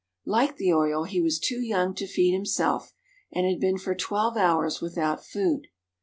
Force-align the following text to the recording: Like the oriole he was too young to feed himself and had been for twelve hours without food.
Like 0.25 0.57
the 0.57 0.73
oriole 0.73 1.03
he 1.03 1.21
was 1.21 1.37
too 1.37 1.61
young 1.61 1.93
to 1.93 2.07
feed 2.07 2.31
himself 2.31 2.91
and 3.31 3.45
had 3.45 3.59
been 3.59 3.77
for 3.77 3.93
twelve 3.93 4.35
hours 4.35 4.81
without 4.81 5.23
food. 5.23 5.67